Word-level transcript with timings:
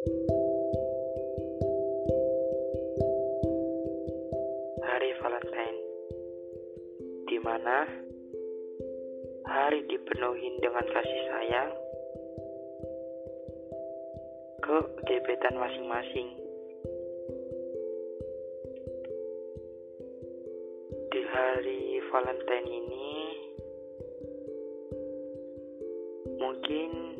Hari 0.00 0.16
Valentine 5.20 5.78
di 7.28 7.36
mana 7.44 7.84
hari 9.44 9.84
dipenuhi 9.84 10.56
dengan 10.64 10.88
kasih 10.88 11.22
sayang 11.28 11.68
ke 14.64 14.78
gebetan 15.04 15.60
masing-masing. 15.60 16.32
Di 21.12 21.22
hari 21.28 22.00
Valentine 22.08 22.68
ini 22.72 23.08
mungkin 26.40 27.19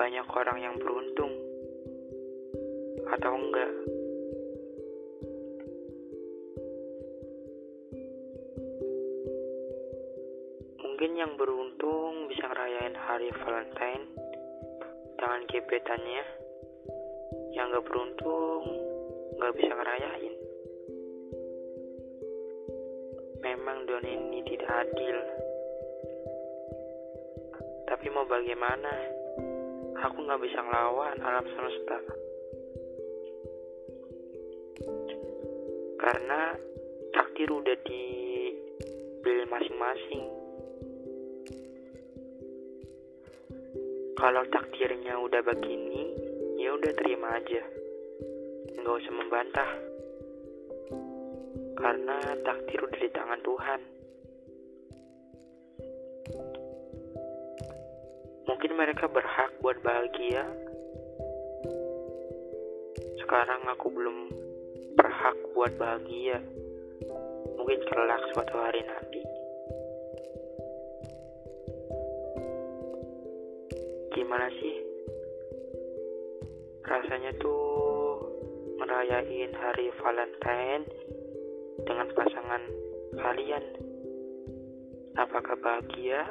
banyak 0.00 0.24
orang 0.32 0.58
yang 0.64 0.76
beruntung 0.80 1.28
atau 3.04 3.36
enggak. 3.36 3.72
Mungkin 10.80 11.10
yang 11.20 11.36
beruntung 11.36 12.32
bisa 12.32 12.48
ngerayain 12.48 12.96
hari 12.96 13.28
Valentine 13.44 14.08
dengan 15.20 15.44
gebetannya. 15.52 16.24
Yang 17.52 17.66
gak 17.76 17.86
beruntung 17.92 18.64
gak 19.36 19.52
bisa 19.52 19.72
ngerayain. 19.76 20.34
Memang 23.44 23.84
dunia 23.84 24.16
ini 24.16 24.40
tidak 24.48 24.72
adil. 24.80 25.18
Tapi 27.84 28.06
mau 28.08 28.24
bagaimana? 28.24 29.19
Aku 30.00 30.16
gak 30.24 30.40
bisa 30.40 30.56
ngelawan 30.64 31.20
alam 31.20 31.44
semesta. 31.44 31.98
Karena 36.00 36.56
takdir 37.12 37.52
udah 37.52 37.76
dibeli 37.84 39.44
masing-masing. 39.44 40.24
Kalau 44.16 44.44
takdirnya 44.48 45.20
udah 45.20 45.44
begini, 45.44 46.16
ya 46.56 46.72
udah 46.76 46.92
terima 46.96 47.36
aja. 47.36 47.60
Nggak 48.80 48.96
usah 49.04 49.12
membantah. 49.12 49.70
Karena 51.76 52.16
takdir 52.40 52.80
udah 52.88 53.00
di 53.04 53.10
tangan 53.12 53.40
Tuhan. 53.44 53.99
Mungkin 58.60 58.76
mereka 58.76 59.08
berhak 59.08 59.56
buat 59.64 59.80
bahagia. 59.80 60.44
Sekarang 63.24 63.64
aku 63.72 63.88
belum 63.88 64.28
berhak 65.00 65.32
buat 65.56 65.72
bahagia. 65.80 66.44
Mungkin 67.56 67.80
kelak 67.88 68.20
suatu 68.36 68.60
hari 68.60 68.84
nanti. 68.84 69.24
gimana 74.12 74.52
sih 74.60 74.76
rasanya 76.84 77.32
tuh 77.40 77.64
merayain 78.76 79.56
hari 79.56 79.88
Valentine 80.04 80.84
dengan 81.88 82.12
pasangan 82.12 82.62
kalian 83.16 83.64
apakah 85.16 85.56
bahagia 85.64 86.28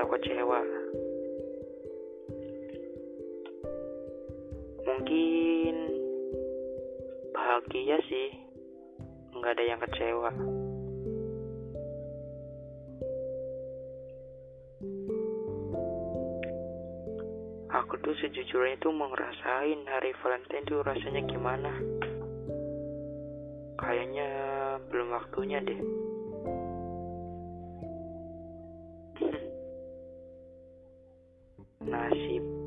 atau 0.00 0.16
kecewa. 0.16 0.60
Mungkin 4.88 5.76
bahagia 7.36 8.00
sih. 8.08 8.32
Nggak 9.36 9.52
ada 9.60 9.64
yang 9.68 9.80
kecewa. 9.84 10.32
Aku 17.76 18.00
tuh 18.00 18.16
sejujurnya 18.24 18.80
tuh 18.80 18.96
mau 18.96 19.12
ngerasain 19.12 19.84
hari 19.84 20.16
Valentine 20.24 20.64
tuh 20.64 20.80
rasanya 20.80 21.28
gimana. 21.28 21.76
Kayaknya 23.76 24.28
belum 24.88 25.12
waktunya 25.12 25.60
deh 25.60 26.08
Mahashib. 32.10 32.59